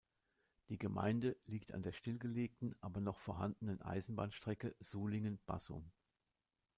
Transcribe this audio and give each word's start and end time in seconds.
Die 0.69 0.79
Gemeinde 0.79 1.37
liegt 1.45 1.75
an 1.75 1.83
der 1.83 1.91
stillgelegten, 1.91 2.75
aber 2.81 3.01
noch 3.01 3.19
vorhandenen 3.19 3.83
Eisenbahnstrecke 3.83 4.75
Sulingen–Bassum. 4.79 5.91